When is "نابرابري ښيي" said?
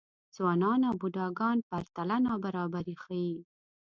2.25-3.37